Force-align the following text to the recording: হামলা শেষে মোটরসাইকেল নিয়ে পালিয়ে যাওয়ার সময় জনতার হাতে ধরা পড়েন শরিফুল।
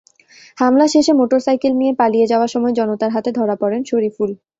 হামলা 0.57 0.85
শেষে 0.87 1.11
মোটরসাইকেল 1.13 1.73
নিয়ে 1.77 1.93
পালিয়ে 1.99 2.29
যাওয়ার 2.31 2.49
সময় 2.49 2.73
জনতার 2.79 3.13
হাতে 3.15 3.29
ধরা 3.37 3.55
পড়েন 3.61 3.81
শরিফুল। 3.85 4.29